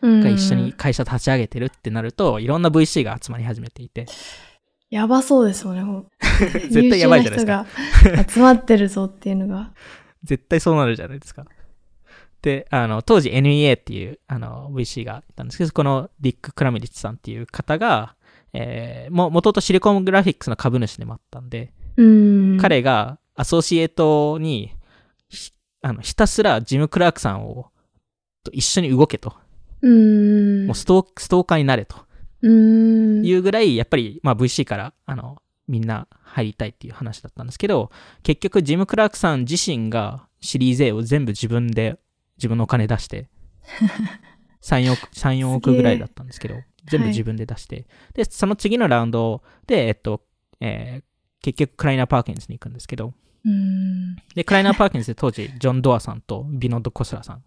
[0.02, 0.74] がが一緒に。
[0.74, 4.06] 会社立ち上げてるってなると、いろんな VC が集まり始めていて、
[4.90, 6.04] やばそうですもんね、
[6.70, 7.66] 絶対やばいじゃないですか。
[8.12, 9.72] が集まってるぞっていうのが。
[10.24, 11.46] 絶対そうなるじゃないですか。
[12.42, 18.16] で、あの、当時 NEA っていうあの VC がいたんですけど、このディック・クラミリッツさんっていう方が、
[18.54, 22.58] えーも、もともとシリコングラフィックスの株主でもあったんで、うん。
[22.60, 24.74] 彼がアソシエイトに
[25.30, 27.72] ひあのひたすらジム・クラークさんを
[28.44, 29.36] と一緒に動けと、
[29.82, 30.68] うん。
[30.68, 31.98] もうストーストーカーになれと
[32.42, 33.26] うん。
[33.26, 37.92] いうぐらい、やっぱり、まあ、VC からあのみんな入りたいっていう話だったんですけど、
[38.24, 42.00] 結局ジム・クラークさん自身がシリーズ A を全部自分で
[42.38, 43.30] 自分のお金出して、
[44.64, 46.56] 3、億、3、4億ぐらいだったんですけど、
[46.86, 50.24] 全部自分で出して、で、その次のラウンドで、えっと、
[50.60, 51.04] えー
[51.44, 53.14] 結局クライナー・パーキンズに行くんですけど、
[53.44, 54.16] うん。
[54.36, 57.44] で、クライナー・パーキンズで当時、ジョン・ドアさんとビノッド・コスラさん。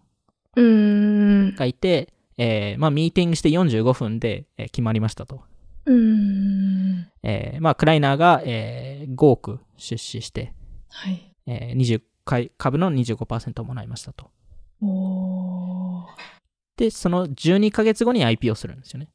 [1.55, 5.41] がいて、えーまあ、ミーティングして45分で、えー決まりましたと。
[5.85, 7.07] うん。
[7.23, 10.53] えーまあ、クライナーが、えー5億出資して、
[10.89, 11.31] はい。
[11.47, 14.31] えー20回株の25%をもらいましたと。
[14.81, 16.05] おー。
[16.77, 19.09] で、その12ヶ月後に IP をするんですよね。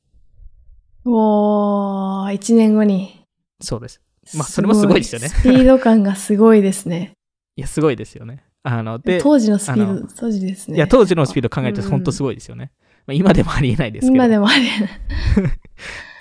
[1.05, 3.25] おー、1年後に。
[3.61, 4.01] そうです。
[4.35, 7.13] まあそれもすごいですよねスピード感がすごいですね。
[7.57, 8.45] いや、すごいですよね。
[8.63, 10.77] あの、で、当時のスピーあド、当時ですね。
[10.77, 12.71] いや、当時のスピード考えるとうん本当すごいですよね。
[13.07, 14.15] まあ、今でもありえないですけど。
[14.15, 14.69] 今でもあれ。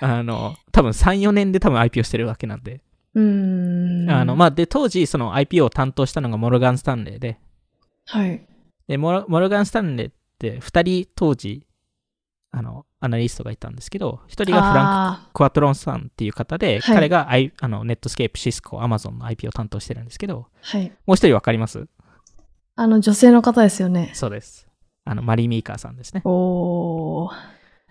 [0.00, 2.80] あの、多分3、4年で多分 IP をしてるわけなんで。
[3.14, 4.10] うん。
[4.10, 7.38] あの、まあ、で、当時、その IP を担当したのがモルガン・スタンレーで、
[8.06, 8.46] はい。
[8.88, 11.66] で、モルモルガン・スタンレーって2人当時、
[12.50, 20.92] あの、アナリストがいたんですけど、1人がフランあク・クワトロンさんっていう方で、はい彼が、I、あのネットスケープ、シスコ、アマゾンの IP を担当してるんですけど、ーはい。
[21.06, 21.86] もう一人わかります？
[22.76, 24.10] あの、女性の方ですよね。
[24.14, 24.66] そうです。
[25.04, 26.22] あの、マリー・ミーカーさんですね。
[26.24, 27.30] おー。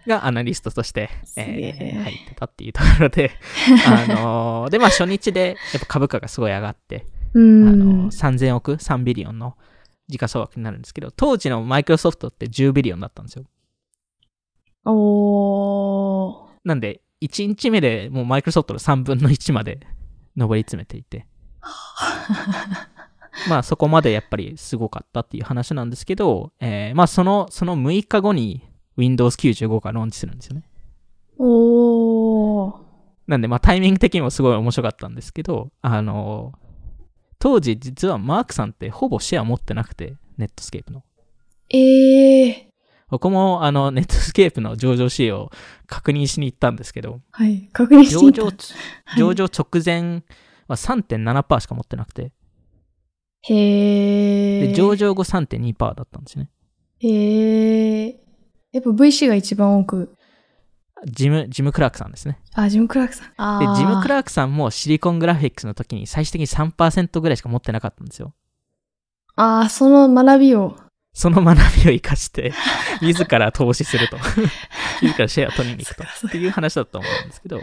[0.07, 3.31] がアナリストとして、ええー入ってたっていうところで、
[3.85, 8.11] あのーで、まあ初日でやっぱ株価がすごい上がって、うあんの。
[8.11, 9.57] 3000億、3ビリオンの
[10.07, 13.45] 時価総額になるんですけど、当時のマイクロソフトって10ビリオンだったんですよ。
[14.85, 16.49] おー。
[16.63, 19.79] なんで、1日目でもうマイクロソフトの3分の1まで
[20.37, 21.27] 上り詰めていて、
[23.47, 28.67] まあそこまでやっぱりすごかったっていう話なんですけど、えーまあその、その6日後に
[28.97, 30.63] Windows 95がローンチするんですよね。
[31.37, 32.75] おー。
[33.27, 36.53] なんでまあタイミング的にもすごい面白かったんですけど、あの
[37.37, 41.03] 当時実はマークさんってほぼシェア持ってなくて、ネットスケープの。
[41.69, 42.69] えー。
[43.09, 45.51] 僕もあのネットスケープの上場資料を
[45.87, 47.69] 確認しに行ったんですけど、はい。
[47.71, 48.51] 確認して上みた場、
[49.17, 50.23] 上場直前
[50.67, 52.31] は3.7%しか持ってなくて、
[53.41, 54.67] へー。
[54.67, 56.49] で上場後3.2%だったんですよね。
[56.99, 58.15] へー。
[58.71, 60.15] やっぱ VC が一番多く。
[61.05, 62.39] ジム、ジム・クラークさんですね。
[62.53, 63.31] あ、ジム・クラークさん。
[63.37, 68.33] あで、ージム・クラークさんもシリコングラフィックスの時に最終的に3%ぐらいしか持ってなかったんですよ。
[69.35, 70.75] あー、その学びを。
[71.13, 72.53] その学びを生かして、
[73.01, 74.17] 自ら投資すると。
[75.01, 76.03] 自らシェアを取りに行くと。
[76.27, 77.61] っていう話だと思うんですけど。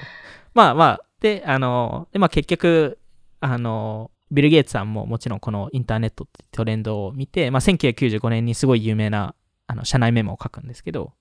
[0.54, 2.98] まあまあ、で、あの、でまあ結局、
[3.40, 9.34] あの、ビル・ゲイツさんももちろんこのインターネットってトレンドを見て、まあ、1995年にすごい有名な
[9.66, 11.12] あの社内メモを書くんですけど、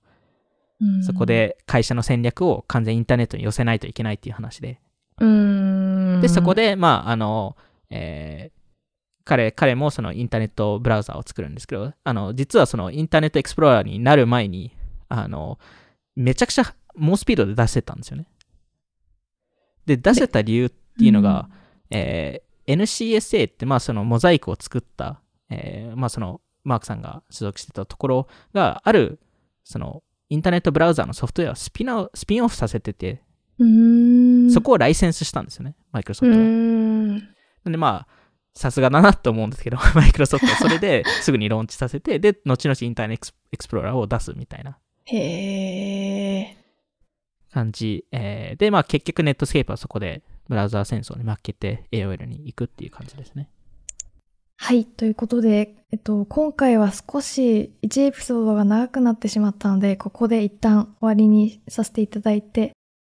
[0.81, 4.79] うんそこ、で会社の戦略を完全インターネットに寄せないといけないっていう話で、
[5.19, 6.19] うん。
[6.21, 7.55] で、そこ、で、まあ、あの、
[7.89, 8.55] えー
[9.23, 14.71] 彼、彼もそのインターネットブラウザを作るんですけど、あの、実はそのインターネットエクスプローラーになる前に、
[15.09, 15.57] あの、
[16.15, 18.27] めちゃくちゃ猛スピードで出してたんですよね。
[19.87, 21.49] で、出せた理由っていうのが、
[21.89, 29.19] えー NCSA って、まあ、そのモザイクを作った、えーまあ、その、マークさんが所属してたところが、ある、
[29.63, 33.21] その、インターネットブラウザーのソフトウェアをスピンアウスピンオフさせてて、
[33.59, 34.51] うん。
[34.51, 36.37] そこをライセンスしたんですよね、マイクロソフト。
[36.37, 38.15] なんでまあ、
[38.55, 46.57] さすがだなと思うんですけど、 マイクロソフトはそれですぐにローンチさせて、で、後々インターネットエクスプローラーを出すみたいなへえ。
[47.51, 48.05] 感じ。
[48.11, 53.49] えーで、まあ結局ネットスケープはそこでブラウザー戦争に負けて AOL に行くっていう感じですね。
[54.57, 54.85] はい。
[54.85, 62.71] ということで、えっと、今回は少し1エピソードが長くなってしまったので、ここで一旦終わりにさせていただいて、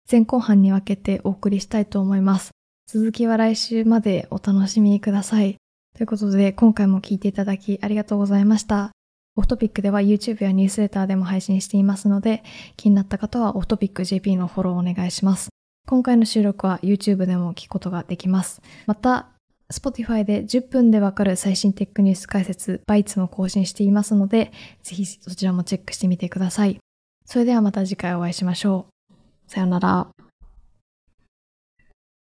[0.10, 2.52] 前後半に分けてお送りしたいと思います。
[2.88, 5.56] 続きは来週までお楽しみください。
[5.96, 8.92] ということで、今回も聞いていただきありがとうございました。
[9.36, 12.44] オフトピックでは YouTube やニュースレターでも配信していますので、
[12.78, 15.55] 気になった方はオフトピック JP のフォローお願いします。
[15.88, 18.62] 今回の収録は YouTube でも聞くことができます。
[18.88, 19.28] また、
[19.72, 26.80] Spotify で10分でわかる最新テックニュース解説、バイツも更新していますので、ぜひそちらもチェックしてみてください。
[27.26, 29.14] それではまた次回お会いしましょう。
[29.48, 30.25] さようなら。